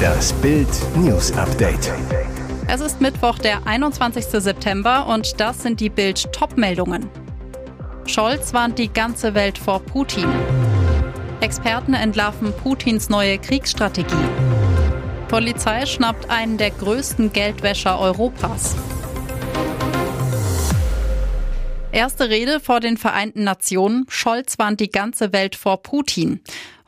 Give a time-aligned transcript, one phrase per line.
[0.00, 1.92] Das Bild News Update.
[2.68, 4.24] Es ist Mittwoch, der 21.
[4.24, 7.08] September und das sind die Bild Topmeldungen.
[8.06, 10.28] Scholz warnt die ganze Welt vor Putin.
[11.40, 14.14] Experten entlarven Putins neue Kriegsstrategie.
[15.28, 18.76] Polizei schnappt einen der größten Geldwäscher Europas.
[21.92, 24.06] Erste Rede vor den Vereinten Nationen.
[24.08, 26.40] Scholz warnt die ganze Welt vor Putin.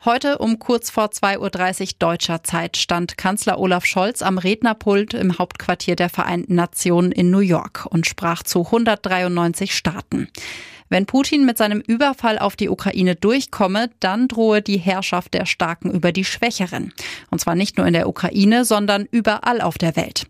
[0.05, 5.37] Heute um kurz vor 2.30 Uhr deutscher Zeit stand Kanzler Olaf Scholz am Rednerpult im
[5.37, 10.27] Hauptquartier der Vereinten Nationen in New York und sprach zu 193 Staaten.
[10.89, 15.89] Wenn Putin mit seinem Überfall auf die Ukraine durchkomme, dann drohe die Herrschaft der Starken
[15.89, 16.91] über die Schwächeren.
[17.31, 20.27] Und zwar nicht nur in der Ukraine, sondern überall auf der Welt.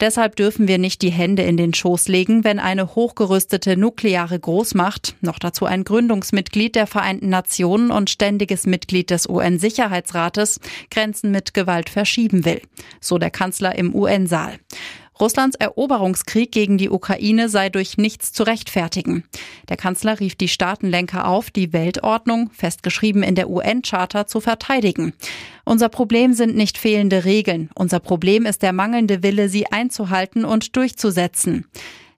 [0.00, 5.14] Deshalb dürfen wir nicht die Hände in den Schoß legen, wenn eine hochgerüstete nukleare Großmacht,
[5.20, 10.58] noch dazu ein Gründungsmitglied der Vereinten Nationen und ständiges Mitglied des UN-Sicherheitsrates,
[10.90, 12.60] Grenzen mit Gewalt verschieben will.
[13.00, 14.58] So der Kanzler im UN-Saal.
[15.20, 19.24] Russlands Eroberungskrieg gegen die Ukraine sei durch nichts zu rechtfertigen.
[19.68, 25.12] Der Kanzler rief die Staatenlenker auf, die Weltordnung, festgeschrieben in der UN-Charta, zu verteidigen.
[25.64, 27.70] Unser Problem sind nicht fehlende Regeln.
[27.74, 31.66] Unser Problem ist der mangelnde Wille, sie einzuhalten und durchzusetzen.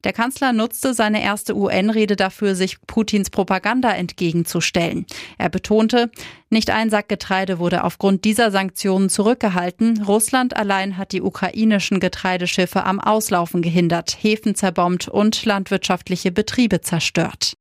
[0.07, 5.05] Der Kanzler nutzte seine erste UN-Rede dafür, sich Putins Propaganda entgegenzustellen.
[5.37, 6.13] Er betonte,
[6.49, 10.05] nicht ein Sack Getreide wurde aufgrund dieser Sanktionen zurückgehalten.
[10.05, 17.56] Russland allein hat die ukrainischen Getreideschiffe am Auslaufen gehindert, Häfen zerbombt und landwirtschaftliche Betriebe zerstört.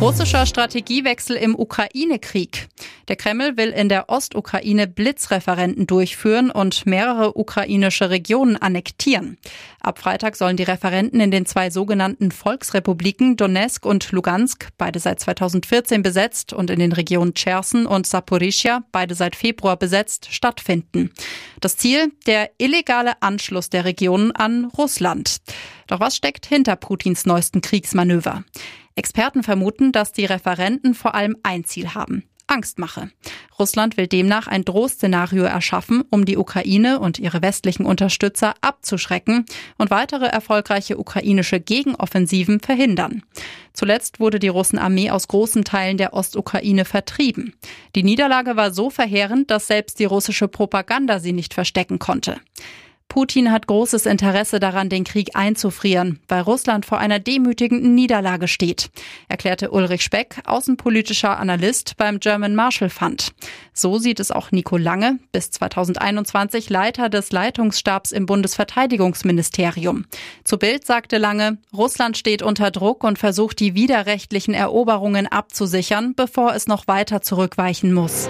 [0.00, 2.68] Russischer Strategiewechsel im Ukraine-Krieg.
[3.08, 9.36] Der Kreml will in der Ostukraine Blitzreferenten durchführen und mehrere ukrainische Regionen annektieren.
[9.78, 15.20] Ab Freitag sollen die Referenten in den zwei sogenannten Volksrepubliken Donetsk und Lugansk, beide seit
[15.20, 21.10] 2014 besetzt, und in den Regionen Cherson und Saporischia, beide seit Februar besetzt, stattfinden.
[21.60, 25.42] Das Ziel, der illegale Anschluss der Regionen an Russland.
[25.88, 28.44] Doch was steckt hinter Putins neuesten Kriegsmanöver?
[29.00, 32.24] Experten vermuten, dass die Referenten vor allem ein Ziel haben.
[32.48, 33.10] Angstmache.
[33.58, 39.46] Russland will demnach ein Drohszenario erschaffen, um die Ukraine und ihre westlichen Unterstützer abzuschrecken
[39.78, 43.22] und weitere erfolgreiche ukrainische Gegenoffensiven verhindern.
[43.72, 47.54] Zuletzt wurde die Russenarmee aus großen Teilen der Ostukraine vertrieben.
[47.96, 52.38] Die Niederlage war so verheerend, dass selbst die russische Propaganda sie nicht verstecken konnte.
[53.10, 58.88] Putin hat großes Interesse daran, den Krieg einzufrieren, weil Russland vor einer demütigenden Niederlage steht,
[59.28, 63.32] erklärte Ulrich Speck, außenpolitischer Analyst beim German Marshall Fund.
[63.74, 70.04] So sieht es auch Nico Lange, bis 2021 Leiter des Leitungsstabs im Bundesverteidigungsministerium.
[70.44, 76.54] Zu Bild sagte Lange, Russland steht unter Druck und versucht die widerrechtlichen Eroberungen abzusichern, bevor
[76.54, 78.28] es noch weiter zurückweichen muss.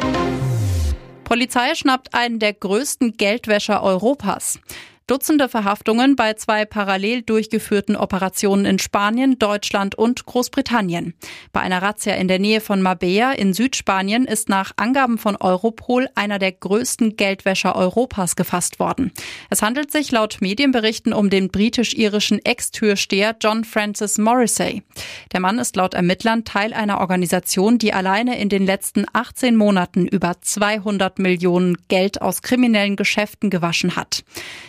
[1.31, 4.59] Polizei schnappt einen der größten Geldwäscher Europas.
[5.07, 11.15] Dutzende Verhaftungen bei zwei parallel durchgeführten Operationen in Spanien, Deutschland und Großbritannien.
[11.53, 16.09] Bei einer Razzia in der Nähe von Marbella in Südspanien ist nach Angaben von Europol
[16.15, 19.11] einer der größten Geldwäscher Europas gefasst worden.
[19.51, 24.85] Es handelt sich laut Medienberichten um den britisch-irischen Ex-Türsteher John Francis Morrissey.
[25.33, 30.07] Der Mann ist laut Ermittlern Teil einer Organisation, die alleine in den letzten 18 Monaten
[30.07, 34.23] über 200 Millionen Geld aus kriminellen Geschäften gewaschen hat.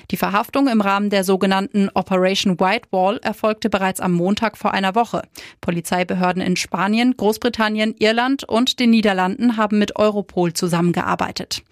[0.09, 4.95] Die Verhaftung im Rahmen der sogenannten Operation White Wall erfolgte bereits am Montag vor einer
[4.95, 5.23] Woche.
[5.59, 11.63] Polizeibehörden in Spanien, Großbritannien, Irland und den Niederlanden haben mit Europol zusammengearbeitet.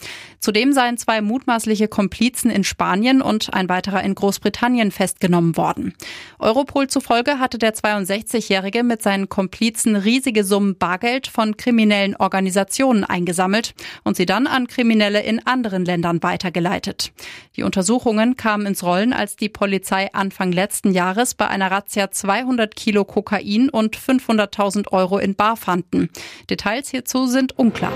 [0.41, 5.93] Zudem seien zwei mutmaßliche Komplizen in Spanien und ein weiterer in Großbritannien festgenommen worden.
[6.37, 13.73] Europol zufolge hatte der 62-Jährige mit seinen Komplizen riesige Summen Bargeld von kriminellen Organisationen eingesammelt
[14.03, 17.13] und sie dann an Kriminelle in anderen Ländern weitergeleitet.
[17.55, 22.75] Die Untersuchungen kamen ins Rollen, als die Polizei Anfang letzten Jahres bei einer Razzia 200
[22.75, 26.09] Kilo Kokain und 500.000 Euro in Bar fanden.
[26.49, 27.91] Details hierzu sind unklar.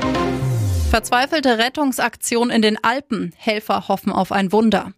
[0.90, 3.34] Verzweifelte Rettungsaktion in den Alpen.
[3.38, 4.92] Helfer hoffen auf ein Wunder.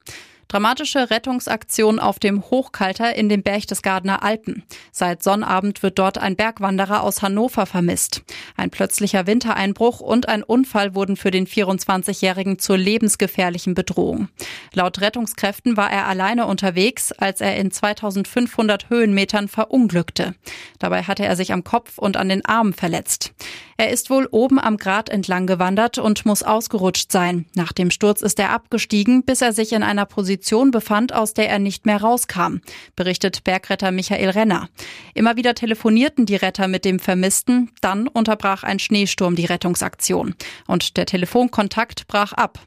[0.47, 4.63] Dramatische Rettungsaktion auf dem Hochkalter in den Berchtesgadener Alpen.
[4.91, 8.21] Seit Sonnabend wird dort ein Bergwanderer aus Hannover vermisst.
[8.55, 14.29] Ein plötzlicher Wintereinbruch und ein Unfall wurden für den 24-Jährigen zur lebensgefährlichen Bedrohung.
[14.73, 20.35] Laut Rettungskräften war er alleine unterwegs, als er in 2500 Höhenmetern verunglückte.
[20.77, 23.33] Dabei hatte er sich am Kopf und an den Armen verletzt.
[23.77, 27.45] Er ist wohl oben am Grat entlang gewandert und muss ausgerutscht sein.
[27.55, 31.33] Nach dem Sturz ist er abgestiegen, bis er sich in einer Position Position befand, aus
[31.33, 32.57] der er nicht mehr rauskam,
[32.97, 34.67] berichtet Bergretter Michael Renner.
[35.13, 40.35] Immer wieder telefonierten die Retter mit dem Vermissten, dann unterbrach ein Schneesturm die Rettungsaktion
[40.67, 42.59] und der Telefonkontakt brach ab.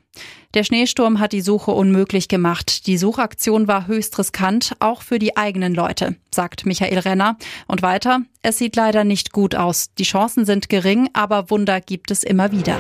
[0.55, 2.87] Der Schneesturm hat die Suche unmöglich gemacht.
[2.87, 7.37] Die Suchaktion war höchst riskant, auch für die eigenen Leute, sagt Michael Renner.
[7.67, 9.93] Und weiter, es sieht leider nicht gut aus.
[9.99, 12.79] Die Chancen sind gering, aber Wunder gibt es immer wieder.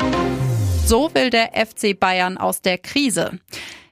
[0.87, 3.39] So will der FC Bayern aus der Krise.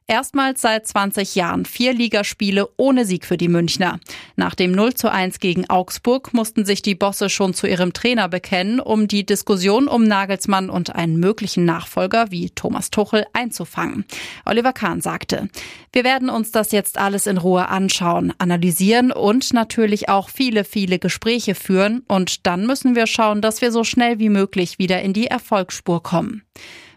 [0.08, 3.99] Erstmals seit 20 Jahren vier Ligaspiele ohne Sieg für die Münchner.
[4.37, 8.29] Nach dem 0 zu 1 gegen Augsburg mussten sich die Bosse schon zu ihrem Trainer
[8.29, 14.05] bekennen, um die Diskussion um Nagelsmann und einen möglichen Nachfolger wie Thomas Tuchel einzufangen.
[14.44, 15.49] Oliver Kahn sagte,
[15.93, 21.00] wir werden uns das jetzt alles in Ruhe anschauen, analysieren und natürlich auch viele, viele
[21.00, 25.14] Gespräche führen und dann müssen wir schauen, dass wir so schnell wie möglich wieder in
[25.14, 26.43] die Erfolgsspur kommen.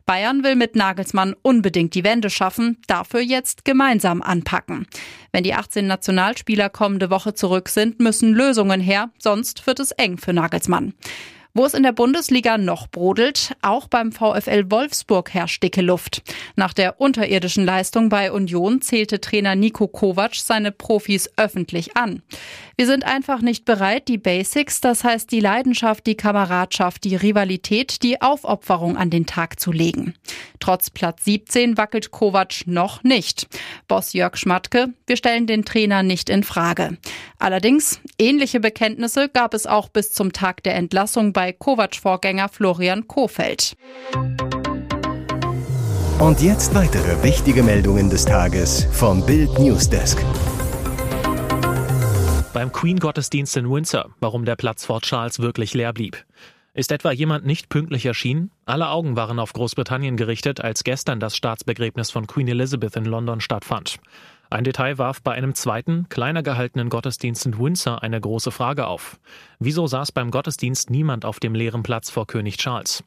[0.09, 4.87] Bayern will mit Nagelsmann unbedingt die Wende schaffen, dafür jetzt gemeinsam anpacken.
[5.31, 10.17] Wenn die 18 Nationalspieler kommende Woche zurück sind, müssen Lösungen her, sonst wird es eng
[10.17, 10.95] für Nagelsmann.
[11.55, 16.21] Wo es in der Bundesliga noch brodelt, auch beim VfL Wolfsburg herrscht dicke Luft.
[16.55, 22.21] Nach der unterirdischen Leistung bei Union zählte Trainer Nico Kovac seine Profis öffentlich an.
[22.77, 28.03] Wir sind einfach nicht bereit, die Basics, das heißt die Leidenschaft, die Kameradschaft, die Rivalität,
[28.03, 30.13] die Aufopferung an den Tag zu legen.
[30.61, 33.47] Trotz Platz 17 wackelt Kovac noch nicht.
[33.87, 36.97] Boss Jörg Schmatke, wir stellen den Trainer nicht in Frage.
[37.37, 43.77] Allerdings, ähnliche Bekenntnisse gab es auch bis zum Tag der Entlassung bei Kovac-Vorgänger Florian Kofeld.
[46.19, 50.21] Und jetzt weitere wichtige Meldungen des Tages vom Bild Newsdesk.
[52.51, 56.25] Beim Queen-Gottesdienst in Windsor, warum der Platz Fort Charles wirklich leer blieb.
[56.73, 58.51] Ist etwa jemand nicht pünktlich erschienen?
[58.65, 63.39] Alle Augen waren auf Großbritannien gerichtet, als gestern das Staatsbegräbnis von Queen Elizabeth in London
[63.39, 63.99] stattfand.
[64.51, 69.19] Ein Detail warf bei einem zweiten, kleiner gehaltenen Gottesdienst in Windsor eine große Frage auf.
[69.59, 73.03] Wieso saß beim Gottesdienst niemand auf dem leeren Platz vor König Charles?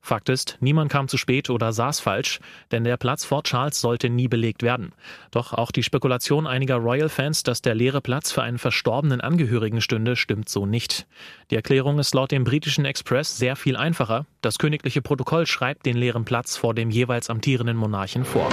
[0.00, 2.40] Fakt ist, niemand kam zu spät oder saß falsch,
[2.72, 4.94] denn der Platz vor Charles sollte nie belegt werden.
[5.30, 10.16] Doch auch die Spekulation einiger Royal-Fans, dass der leere Platz für einen verstorbenen Angehörigen stünde,
[10.16, 11.06] stimmt so nicht.
[11.50, 14.24] Die Erklärung ist laut dem britischen Express sehr viel einfacher.
[14.40, 18.48] Das königliche Protokoll schreibt den leeren Platz vor dem jeweils amtierenden Monarchen vor.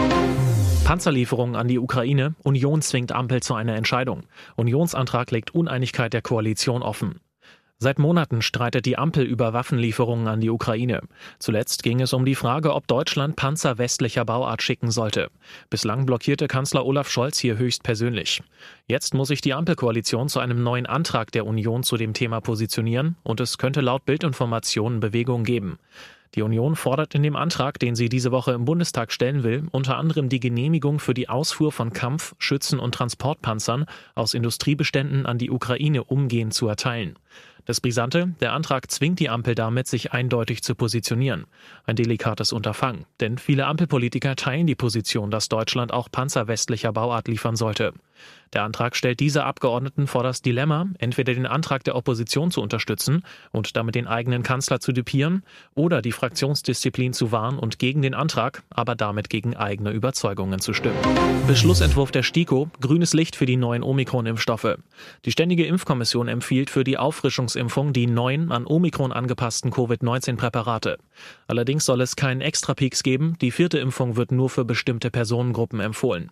[0.83, 2.35] Panzerlieferungen an die Ukraine.
[2.43, 4.23] Union zwingt Ampel zu einer Entscheidung.
[4.57, 7.21] Unionsantrag legt Uneinigkeit der Koalition offen.
[7.79, 11.01] Seit Monaten streitet die Ampel über Waffenlieferungen an die Ukraine.
[11.39, 15.29] Zuletzt ging es um die Frage, ob Deutschland Panzer westlicher Bauart schicken sollte.
[15.69, 18.41] Bislang blockierte Kanzler Olaf Scholz hier höchstpersönlich.
[18.87, 23.15] Jetzt muss sich die Ampelkoalition zu einem neuen Antrag der Union zu dem Thema positionieren
[23.23, 25.77] und es könnte laut Bildinformationen Bewegung geben.
[26.35, 29.97] Die Union fordert in dem Antrag, den sie diese Woche im Bundestag stellen will, unter
[29.97, 33.85] anderem die Genehmigung für die Ausfuhr von Kampf-, Schützen- und Transportpanzern
[34.15, 37.17] aus Industriebeständen an die Ukraine umgehend zu erteilen.
[37.65, 41.45] Das Brisante, der Antrag zwingt die Ampel damit, sich eindeutig zu positionieren.
[41.85, 47.29] Ein delikates Unterfangen, denn viele Ampelpolitiker teilen die Position, dass Deutschland auch Panzer westlicher Bauart
[47.29, 47.93] liefern sollte.
[48.53, 53.23] Der Antrag stellt diese Abgeordneten vor das Dilemma, entweder den Antrag der Opposition zu unterstützen
[53.51, 55.43] und damit den eigenen Kanzler zu dupieren
[55.73, 60.73] oder die Fraktionsdisziplin zu wahren und gegen den Antrag, aber damit gegen eigene Überzeugungen zu
[60.73, 60.99] stimmen.
[61.47, 64.77] Beschlussentwurf der STIKO, grünes Licht für die neuen Omikron-Impfstoffe.
[65.25, 66.97] Die Ständige Impfkommission empfiehlt für die
[67.53, 70.97] Auffrischungsimpfung die neuen an Omikron angepassten Covid-19-Präparate.
[71.47, 76.31] Allerdings soll es keinen Extrapeaks geben, die vierte Impfung wird nur für bestimmte Personengruppen empfohlen.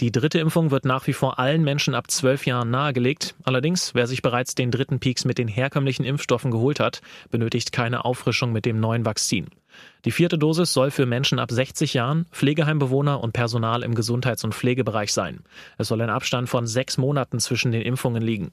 [0.00, 3.34] Die dritte Impfung wird nach wie vor allen Menschen ab zwölf Jahren nahegelegt.
[3.44, 8.04] Allerdings, wer sich bereits den dritten Peaks mit den herkömmlichen Impfstoffen geholt hat, benötigt keine
[8.04, 9.48] Auffrischung mit dem neuen Vakzin.
[10.04, 14.52] Die vierte Dosis soll für Menschen ab 60 Jahren, Pflegeheimbewohner und Personal im Gesundheits- und
[14.52, 15.40] Pflegebereich sein.
[15.78, 18.50] Es soll ein Abstand von sechs Monaten zwischen den Impfungen liegen.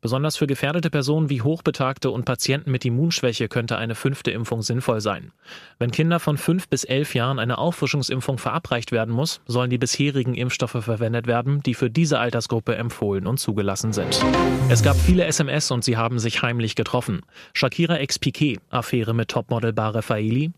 [0.00, 5.00] Besonders für gefährdete Personen wie Hochbetagte und Patienten mit Immunschwäche könnte eine fünfte Impfung sinnvoll
[5.00, 5.32] sein.
[5.80, 10.34] Wenn Kinder von fünf bis elf Jahren eine Auffrischungsimpfung verabreicht werden muss, sollen die bisherigen
[10.34, 14.24] Impfstoffe verwendet werden, die für diese Altersgruppe empfohlen und zugelassen sind.
[14.68, 17.22] Es gab viele SMS und sie haben sich heimlich getroffen.
[17.54, 20.52] Shakira ex Piquet, Affäre mit Topmodel Bar Raffaeli,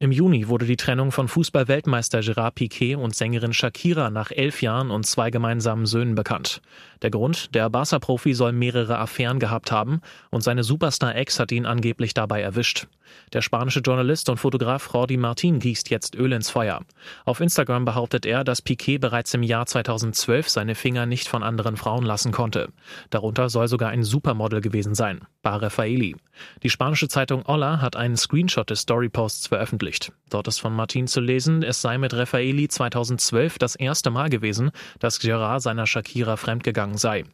[0.00, 4.92] im Juni wurde die Trennung von Fußball-Weltmeister Gerard Piquet und Sängerin Shakira nach elf Jahren
[4.92, 6.62] und zwei gemeinsamen Söhnen bekannt.
[7.02, 10.00] Der Grund, der Barca-Profi soll mehrere Affären gehabt haben
[10.30, 12.86] und seine Superstar-Ex hat ihn angeblich dabei erwischt.
[13.32, 16.82] Der spanische Journalist und Fotograf Jordi Martin gießt jetzt Öl ins Feuer.
[17.24, 21.76] Auf Instagram behauptet er, dass Piquet bereits im Jahr 2012 seine Finger nicht von anderen
[21.76, 22.68] Frauen lassen konnte.
[23.10, 26.16] Darunter soll sogar ein Supermodel gewesen sein, Bar Raffaeli.
[26.62, 30.12] Die spanische Zeitung Olla hat einen Screenshot des Storyposts veröffentlicht.
[30.30, 34.70] Dort ist von Martin zu lesen, es sei mit Raffaeli 2012 das erste Mal gewesen,
[34.98, 37.24] dass Gerard seiner Shakira fremdgegangen sei.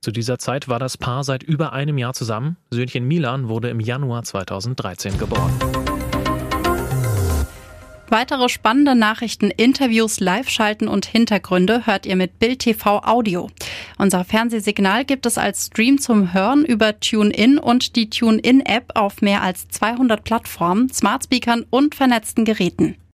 [0.00, 2.56] Zu dieser Zeit war das Paar seit über einem Jahr zusammen.
[2.70, 5.52] Söhnchen Milan wurde im Januar 2013 geboren.
[8.12, 13.48] Weitere spannende Nachrichten, Interviews, Live-Schalten und Hintergründe hört ihr mit Bild TV Audio.
[13.96, 19.40] Unser Fernsehsignal gibt es als Stream zum Hören über TuneIn und die TuneIn-App auf mehr
[19.40, 22.96] als 200 Plattformen, Smartspeakern und vernetzten Geräten.